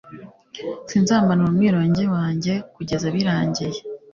sinzamanura 0.89 1.49
umwironge 1.51 2.03
wanjye 2.15 2.53
kugeza 2.75 3.05
birangiye 3.15 3.79